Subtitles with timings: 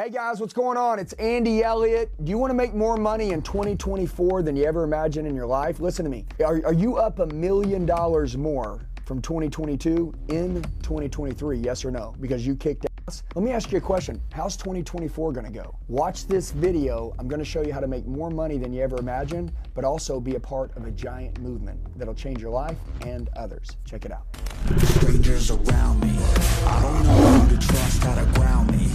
[0.00, 0.98] Hey guys, what's going on?
[0.98, 2.10] It's Andy Elliott.
[2.24, 5.44] Do you want to make more money in 2024 than you ever imagined in your
[5.44, 5.78] life?
[5.78, 6.24] Listen to me.
[6.42, 11.58] Are, are you up a million dollars more from 2022 in 2023?
[11.58, 12.14] Yes or no?
[12.18, 13.22] Because you kicked ass.
[13.34, 14.22] Let me ask you a question.
[14.32, 15.76] How's 2024 going to go?
[15.88, 17.14] Watch this video.
[17.18, 19.84] I'm going to show you how to make more money than you ever imagined, but
[19.84, 23.76] also be a part of a giant movement that'll change your life and others.
[23.84, 24.24] Check it out.
[24.66, 26.16] Strangers around me.
[26.66, 28.86] I don't know who to trust, to ground me.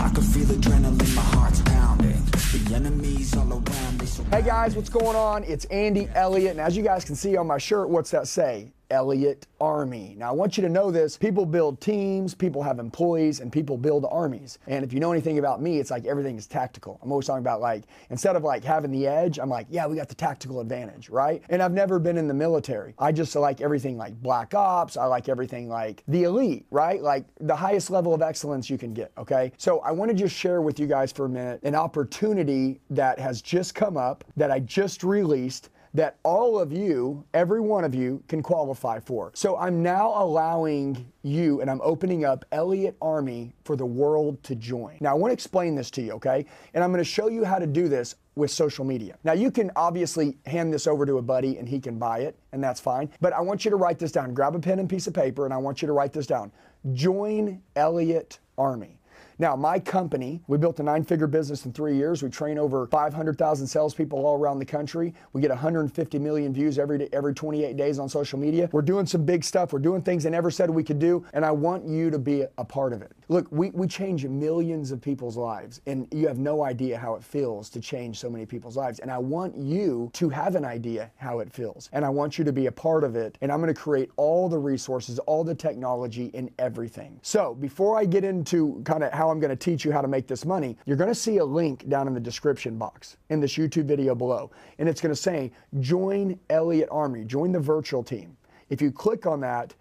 [0.00, 2.22] I feel adrenaline, my heart's pounding.
[2.52, 4.06] The enemies all around me.
[4.30, 5.44] Hey guys, what's going on?
[5.44, 8.72] It's Andy Elliott, and as you guys can see on my shirt, what's that say?
[8.94, 10.14] Elliott Army.
[10.16, 13.76] Now, I want you to know this people build teams, people have employees, and people
[13.76, 14.60] build armies.
[14.68, 17.00] And if you know anything about me, it's like everything is tactical.
[17.02, 19.96] I'm always talking about like, instead of like having the edge, I'm like, yeah, we
[19.96, 21.42] got the tactical advantage, right?
[21.50, 22.94] And I've never been in the military.
[22.98, 24.96] I just like everything like black ops.
[24.96, 27.02] I like everything like the elite, right?
[27.02, 29.50] Like the highest level of excellence you can get, okay?
[29.58, 33.18] So I want to just share with you guys for a minute an opportunity that
[33.18, 37.94] has just come up that I just released that all of you, every one of
[37.94, 39.30] you, can qualify for.
[39.34, 44.56] So I'm now allowing you and I'm opening up Elliott Army for the world to
[44.56, 44.96] join.
[45.00, 46.44] Now, I want to explain this to you, okay?
[46.74, 49.16] And I'm going to show you how to do this with social media.
[49.22, 52.36] Now, you can obviously hand this over to a buddy and he can buy it,
[52.52, 53.08] and that's fine.
[53.20, 54.34] But I want you to write this down.
[54.34, 56.50] Grab a pen and piece of paper, and I want you to write this down.
[56.92, 58.98] Join Elliott Army.
[59.38, 62.22] Now, my company, we built a nine figure business in three years.
[62.22, 65.12] We train over 500,000 salespeople all around the country.
[65.32, 68.68] We get 150 million views every day, every 28 days on social media.
[68.72, 69.72] We're doing some big stuff.
[69.72, 72.44] We're doing things I never said we could do, and I want you to be
[72.58, 73.12] a part of it.
[73.28, 77.24] Look, we, we change millions of people's lives, and you have no idea how it
[77.24, 78.98] feels to change so many people's lives.
[78.98, 82.44] And I want you to have an idea how it feels, and I want you
[82.44, 83.38] to be a part of it.
[83.40, 87.18] And I'm going to create all the resources, all the technology, and everything.
[87.22, 90.08] So before I get into kind of how I'm going to teach you how to
[90.08, 93.40] make this money, you're going to see a link down in the description box in
[93.40, 94.50] this YouTube video below.
[94.78, 98.36] And it's going to say, join Elliott Army, join the virtual team.
[98.68, 99.74] If you click on that,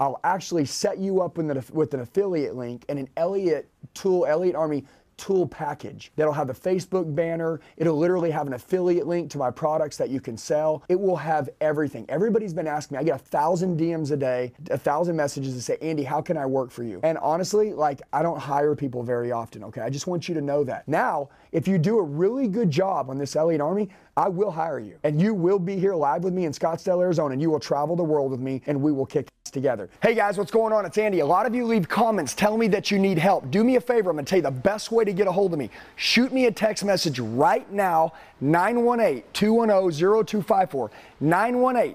[0.00, 4.56] I'll actually set you up the, with an affiliate link and an Elliott tool, Elliott
[4.56, 4.84] Army
[5.18, 7.60] tool package that'll have the Facebook banner.
[7.76, 10.82] It'll literally have an affiliate link to my products that you can sell.
[10.88, 12.06] It will have everything.
[12.08, 13.00] Everybody's been asking me.
[13.02, 16.38] I get a thousand DMs a day, a thousand messages that say, Andy, how can
[16.38, 17.00] I work for you?
[17.02, 19.82] And honestly, like I don't hire people very often, okay?
[19.82, 20.88] I just want you to know that.
[20.88, 24.80] Now, if you do a really good job on this Elliott Army, I will hire
[24.80, 24.98] you.
[25.04, 27.94] And you will be here live with me in Scottsdale, Arizona, and you will travel
[27.94, 29.88] the world with me and we will kick together.
[30.02, 30.86] Hey guys, what's going on?
[30.86, 31.20] It's Andy.
[31.20, 33.50] A lot of you leave comments telling me that you need help.
[33.50, 34.10] Do me a favor.
[34.10, 35.70] I'm going to tell you the best way to get a hold of me.
[35.96, 40.90] Shoot me a text message right now 918 210 0254.
[41.20, 41.94] 918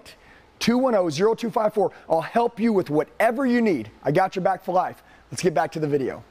[0.59, 1.91] 210 0254.
[2.09, 3.89] I'll help you with whatever you need.
[4.03, 5.03] I got your back for life.
[5.31, 6.23] Let's get back to the video.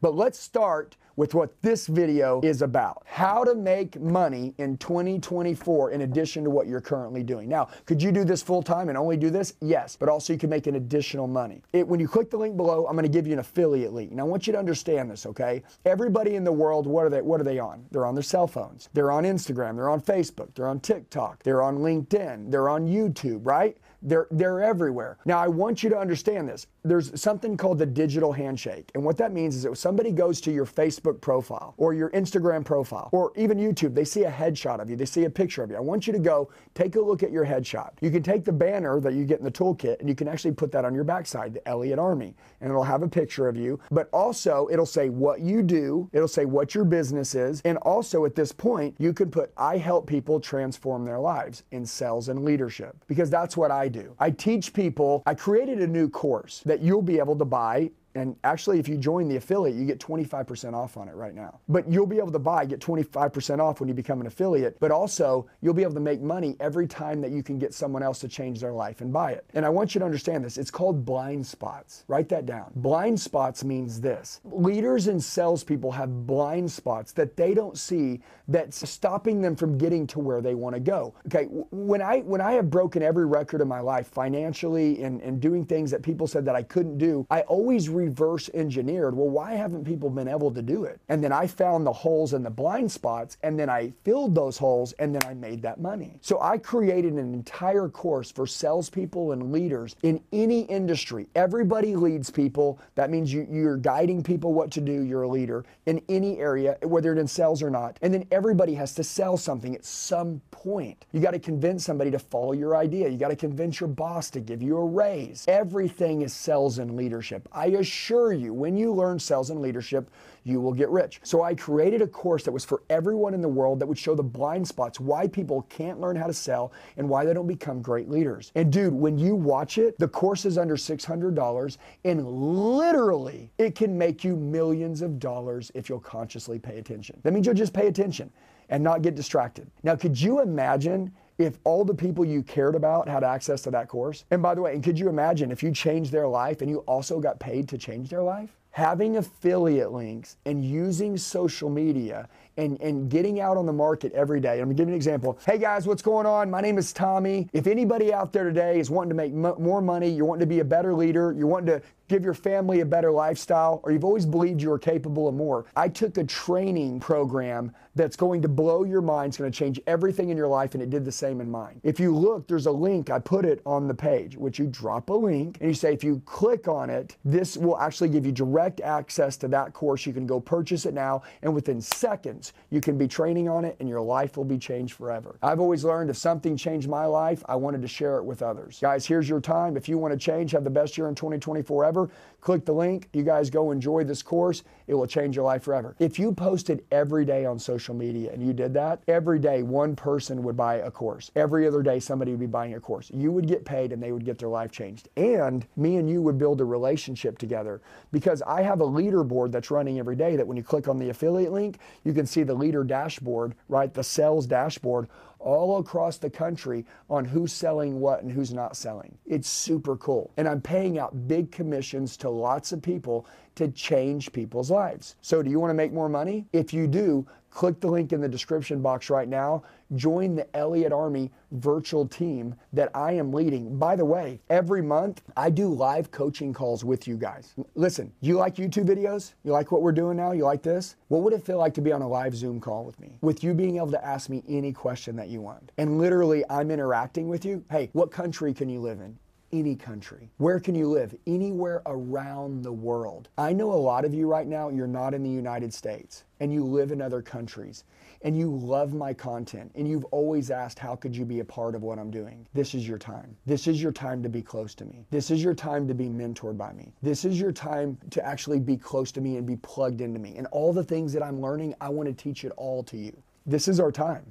[0.00, 3.02] But let's start with what this video is about.
[3.06, 7.48] How to make money in 2024 in addition to what you're currently doing.
[7.48, 9.54] Now, could you do this full time and only do this?
[9.60, 11.62] Yes, but also you can make an additional money.
[11.72, 14.12] It, when you click the link below, I'm to give you an affiliate link.
[14.12, 15.62] Now, I want you to understand this, okay?
[15.84, 17.84] Everybody in the world, what are they what are they on?
[17.90, 18.88] They're on their cell phones.
[18.92, 23.44] They're on Instagram, they're on Facebook, they're on TikTok, they're on LinkedIn, they're on YouTube,
[23.44, 23.76] right?
[24.02, 25.18] They're, they're everywhere.
[25.24, 26.66] Now, I want you to understand this.
[26.84, 28.90] There's something called the digital handshake.
[28.94, 32.64] And what that means is that somebody goes to your Facebook profile or your Instagram
[32.64, 35.70] profile or even YouTube, they see a headshot of you, they see a picture of
[35.70, 35.76] you.
[35.76, 37.90] I want you to go take a look at your headshot.
[38.00, 40.52] You can take the banner that you get in the toolkit and you can actually
[40.52, 43.78] put that on your backside, the Elliott Army, and it'll have a picture of you.
[43.90, 47.60] But also, it'll say what you do, it'll say what your business is.
[47.64, 51.86] And also, at this point, you can put I help people transform their lives in
[51.86, 54.14] sales and leadership because that's what I do.
[54.18, 58.36] I teach people, I created a new course that you'll be able to buy and
[58.44, 61.60] actually, if you join the affiliate, you get 25% off on it right now.
[61.68, 64.78] But you'll be able to buy, get 25% off when you become an affiliate.
[64.80, 68.02] But also, you'll be able to make money every time that you can get someone
[68.02, 69.44] else to change their life and buy it.
[69.54, 70.58] And I want you to understand this.
[70.58, 72.04] It's called blind spots.
[72.08, 72.72] Write that down.
[72.76, 78.88] Blind spots means this leaders and salespeople have blind spots that they don't see that's
[78.88, 81.14] stopping them from getting to where they want to go.
[81.26, 85.40] Okay, when I when I have broken every record in my life financially and, and
[85.40, 89.52] doing things that people said that I couldn't do, I always reverse engineered, well, why
[89.54, 91.00] haven't people been able to do it?
[91.08, 94.58] And then I found the holes and the blind spots, and then I filled those
[94.58, 96.18] holes, and then I made that money.
[96.20, 101.26] So I created an entire course for salespeople and leaders in any industry.
[101.34, 102.78] Everybody leads people.
[102.94, 105.02] That means you, you're guiding people what to do.
[105.02, 107.98] You're a leader in any area, whether it's in sales or not.
[108.02, 111.06] And then everybody has to sell something at some point.
[111.12, 113.08] You got to convince somebody to follow your idea.
[113.08, 115.44] You got to convince your boss to give you a raise.
[115.48, 117.48] Everything is sales and leadership.
[117.52, 120.10] I assure assure you, when you learn sales and leadership,
[120.44, 121.20] you will get rich.
[121.22, 124.14] So I created a course that was for everyone in the world that would show
[124.14, 127.82] the blind spots, why people can't learn how to sell and why they don't become
[127.82, 128.50] great leaders.
[128.54, 133.96] And dude, when you watch it, the course is under $600 and literally it can
[133.96, 137.20] make you millions of dollars if you'll consciously pay attention.
[137.22, 138.30] That means you'll just pay attention
[138.70, 139.70] and not get distracted.
[139.82, 143.88] Now, could you imagine if all the people you cared about had access to that
[143.88, 144.24] course?
[144.30, 146.78] And by the way, and could you imagine if you changed their life and you
[146.80, 148.56] also got paid to change their life?
[148.72, 152.26] Having affiliate links and using social media
[152.56, 154.60] and, and getting out on the market every day.
[154.60, 155.38] I'm gonna give you an example.
[155.44, 156.50] Hey guys, what's going on?
[156.50, 157.48] My name is Tommy.
[157.52, 160.60] If anybody out there today is wanting to make more money, you're wanting to be
[160.60, 164.26] a better leader, you're wanting to give your family a better lifestyle, or you've always
[164.26, 165.64] believed you were capable of more.
[165.74, 169.30] I took a training program that's going to blow your mind.
[169.30, 171.80] It's to change everything in your life, and it did the same in mine.
[171.82, 173.08] If you look, there's a link.
[173.08, 176.04] I put it on the page, which you drop a link, and you say, if
[176.04, 180.06] you click on it, this will actually give you direct access to that course.
[180.06, 183.76] You can go purchase it now, and within seconds, you can be training on it,
[183.80, 185.36] and your life will be changed forever.
[185.42, 188.78] I've always learned if something changed my life, I wanted to share it with others.
[188.80, 189.76] Guys, here's your time.
[189.76, 192.10] If you want to change, have the best year in 2024 ever,
[192.42, 193.08] click the link.
[193.12, 194.64] You guys go enjoy this course.
[194.88, 195.94] It will change your life forever.
[196.00, 199.94] If you posted every day on social media and you did that, every day one
[199.94, 201.30] person would buy a course.
[201.36, 203.10] Every other day somebody would be buying a course.
[203.14, 205.08] You would get paid and they would get their life changed.
[205.16, 207.80] And me and you would build a relationship together
[208.10, 211.10] because I have a leaderboard that's running every day that when you click on the
[211.10, 213.94] affiliate link, you can see the leader dashboard, right?
[213.94, 215.06] The sales dashboard
[215.42, 219.16] all across the country on who's selling what and who's not selling.
[219.26, 220.32] It's super cool.
[220.36, 225.16] And I'm paying out big commissions to lots of people to change people's lives.
[225.20, 226.46] So, do you want to make more money?
[226.52, 229.62] If you do, click the link in the description box right now.
[229.94, 233.78] Join the Elliott Army virtual team that I am leading.
[233.78, 237.54] By the way, every month I do live coaching calls with you guys.
[237.74, 239.34] Listen, you like YouTube videos?
[239.44, 240.32] You like what we're doing now?
[240.32, 240.96] You like this?
[241.08, 243.18] What would it feel like to be on a live Zoom call with me?
[243.20, 245.72] With you being able to ask me any question that you want.
[245.76, 247.64] And literally, I'm interacting with you.
[247.70, 249.18] Hey, what country can you live in?
[249.52, 250.30] Any country.
[250.38, 251.14] Where can you live?
[251.26, 253.28] Anywhere around the world.
[253.36, 256.52] I know a lot of you right now, you're not in the United States and
[256.52, 257.84] you live in other countries
[258.22, 261.74] and you love my content and you've always asked, how could you be a part
[261.74, 262.46] of what I'm doing?
[262.54, 263.36] This is your time.
[263.46, 265.04] This is your time to be close to me.
[265.10, 266.92] This is your time to be mentored by me.
[267.02, 270.36] This is your time to actually be close to me and be plugged into me.
[270.36, 273.16] And all the things that I'm learning, I want to teach it all to you.
[273.44, 274.30] This is our time.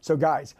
[0.00, 0.54] So, guys,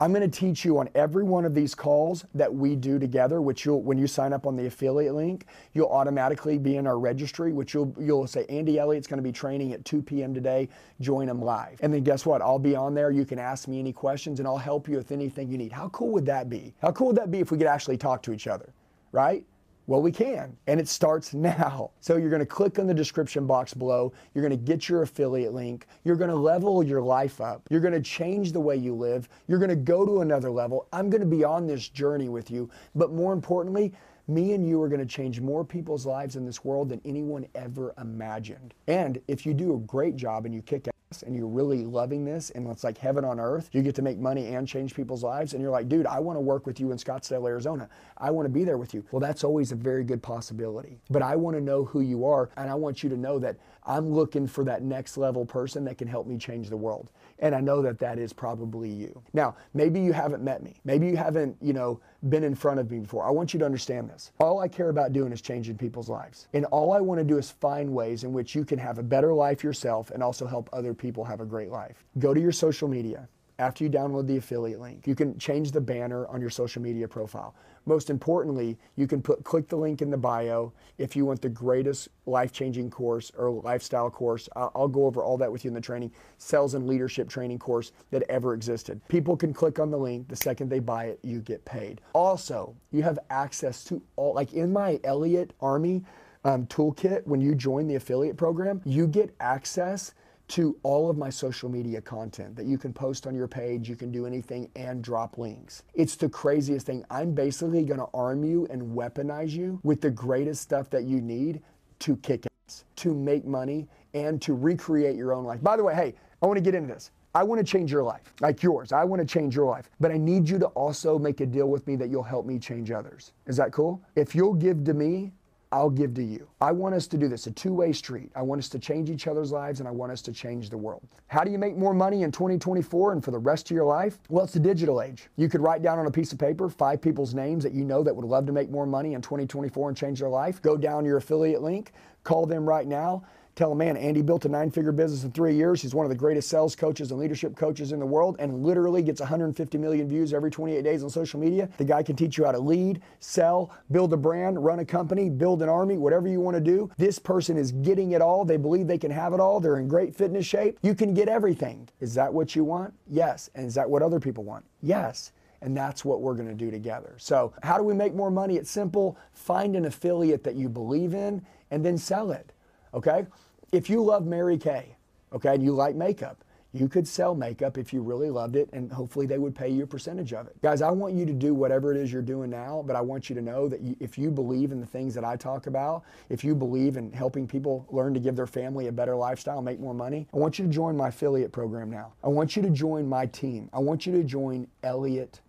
[0.00, 3.40] I'm going to teach you on every one of these calls that we do together,
[3.40, 7.00] which you'll, when you sign up on the affiliate link, you'll automatically be in our
[7.00, 10.32] registry, which you'll, you'll say, Andy Elliott's going to be training at 2 p.m.
[10.32, 10.68] today.
[11.00, 11.80] Join him live.
[11.82, 12.40] And then guess what?
[12.42, 13.10] I'll be on there.
[13.10, 15.72] You can ask me any questions and I'll help you with anything you need.
[15.72, 16.74] How cool would that be?
[16.80, 18.72] How cool would that be if we could actually talk to each other,
[19.10, 19.44] right?
[19.88, 21.90] Well, we can, and it starts now.
[22.00, 24.12] So you're to click on the description box below.
[24.32, 25.86] You're to get your affiliate link.
[26.04, 27.66] You're to level your life up.
[27.70, 29.28] You're to change the way you live.
[29.46, 30.88] You're to go to another level.
[30.92, 32.70] I'm to be on this journey with you.
[32.94, 33.92] But more importantly,
[34.26, 37.46] me and you are going to change more people's lives in this world than anyone
[37.54, 38.74] ever imagined.
[38.86, 40.88] And if you do a great job and you kick
[41.24, 44.18] and you're really loving this and it's like heaven on earth, you get to make
[44.18, 46.92] money and change people's lives, and you're like, dude, I want to work with you
[46.92, 47.88] in Scottsdale, Arizona.
[48.18, 49.04] I want to be there with you.
[49.10, 51.00] Well, that's always a very good possibility.
[51.10, 53.56] But I want to know who you are, and I want you to know that
[53.84, 57.10] I'm looking for that next level person that can help me change the world.
[57.38, 59.22] And I know that that is probably you.
[59.32, 60.80] Now, maybe you haven't met me.
[60.84, 63.24] Maybe you haven't, you know, been in front of me before.
[63.24, 64.32] I want you to understand this.
[64.40, 66.48] All I care about doing is changing people's lives.
[66.52, 69.02] And all I want to do is find ways in which you can have a
[69.02, 72.04] better life yourself and also help other people have a great life.
[72.18, 73.28] Go to your social media.
[73.60, 77.08] After you download the affiliate link, you can change the banner on your social media
[77.08, 77.56] profile.
[77.86, 81.48] Most importantly, you can put click the link in the bio if you want the
[81.48, 84.48] greatest life-changing course or lifestyle course.
[84.54, 87.90] I'll go over all that with you in the training, sales and leadership training course
[88.12, 89.00] that ever existed.
[89.08, 90.28] People can click on the link.
[90.28, 92.00] The second they buy it, you get paid.
[92.12, 96.04] Also, you have access to all, like in my Elliott Army
[96.44, 100.14] um, toolkit, when you join the affiliate program, you get access
[100.48, 103.96] to all of my social media content that you can post on your page, you
[103.96, 105.82] can do anything and drop links.
[105.94, 107.04] It's the craziest thing.
[107.10, 111.20] I'm basically going to arm you and weaponize you with the greatest stuff that you
[111.20, 111.62] need
[112.00, 115.62] to kick ass, to make money, and to recreate your own life.
[115.62, 117.10] By the way, hey, I want to get into this.
[117.34, 118.90] I want to change your life, like yours.
[118.90, 119.90] I want to change your life.
[120.00, 122.58] But I need you to also make a deal with me that you'll help me
[122.58, 123.32] change others.
[123.46, 124.02] Is that cool?
[124.16, 125.32] If you'll give to me
[125.70, 126.48] I'll give to you.
[126.60, 128.30] I want us to do this, a two way street.
[128.34, 130.78] I want us to change each other's lives and I want us to change the
[130.78, 131.06] world.
[131.26, 134.18] How do you make more money in 2024 and for the rest of your life?
[134.30, 135.28] Well, it's the digital age.
[135.36, 138.02] You could write down on a piece of paper five people's names that you know
[138.02, 140.62] that would love to make more money in 2024 and change their life.
[140.62, 141.92] Go down your affiliate link,
[142.24, 143.24] call them right now
[143.58, 145.82] tell a man, Andy built a nine figure business in three years.
[145.82, 149.02] He's one of the greatest sales coaches and leadership coaches in the world and literally
[149.02, 151.68] gets 150 million views every 28 days on social media.
[151.76, 155.28] The guy can teach you how to lead, sell, build a brand, run a company,
[155.28, 156.88] build an army, whatever you want to do.
[156.98, 158.44] This person is getting it all.
[158.44, 159.58] They believe they can have it all.
[159.58, 160.78] They're in great fitness shape.
[160.82, 161.88] You can get everything.
[162.00, 162.94] Is that what you want?
[163.08, 163.50] Yes.
[163.56, 164.64] And is that what other people want?
[164.82, 165.32] Yes.
[165.62, 167.16] And that's what we're going to do together.
[167.16, 168.56] So, how do we make more money?
[168.56, 169.18] It's simple.
[169.32, 172.52] Find an affiliate that you believe in and then sell it.
[172.94, 173.26] Okay?
[173.72, 174.96] If you love Mary Kay,
[175.32, 178.92] okay, and you like makeup, you could sell makeup if you really loved it, and
[178.92, 180.60] hopefully they would pay you a percentage of it.
[180.60, 183.30] Guys, I want you to do whatever it is you're doing now, but I want
[183.30, 186.02] you to know that you, if you believe in the things that I talk about,
[186.28, 189.80] if you believe in helping people learn to give their family a better lifestyle, make
[189.80, 192.12] more money, I want you to join my affiliate program now.
[192.22, 193.70] I want you to join my team.
[193.72, 195.40] I want you to join Elliott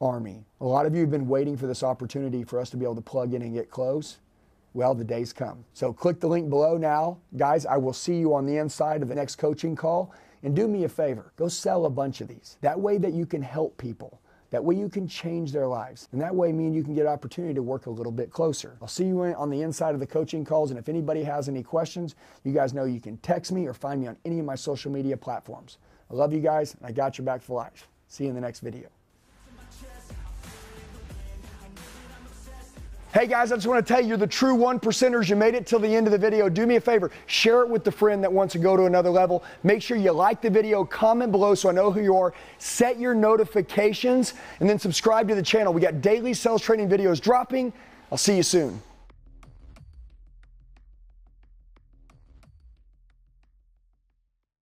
[0.00, 0.44] Army.
[0.60, 2.96] A lot of you have been waiting for this opportunity for us to be able
[2.96, 4.18] to plug in and get close.
[4.76, 5.64] Well, the day's come.
[5.72, 7.16] So click the link below now.
[7.38, 10.12] Guys, I will see you on the inside of the next coaching call.
[10.42, 12.58] And do me a favor, go sell a bunch of these.
[12.60, 14.20] That way that you can help people.
[14.50, 16.10] That way you can change their lives.
[16.12, 18.30] And that way me and you can get an opportunity to work a little bit
[18.30, 18.76] closer.
[18.82, 20.70] I'll see you on the inside of the coaching calls.
[20.70, 22.14] And if anybody has any questions,
[22.44, 24.92] you guys know you can text me or find me on any of my social
[24.92, 25.78] media platforms.
[26.10, 27.88] I love you guys and I got your back for life.
[28.08, 28.95] See you in the next video.
[33.16, 35.30] Hey guys, I just want to tell you, you're the true one percenters.
[35.30, 36.50] You made it till the end of the video.
[36.50, 39.08] Do me a favor, share it with the friend that wants to go to another
[39.08, 39.42] level.
[39.62, 42.34] Make sure you like the video, comment below so I know who you are.
[42.58, 45.72] Set your notifications and then subscribe to the channel.
[45.72, 47.72] We got daily sales training videos dropping.
[48.12, 48.82] I'll see you soon.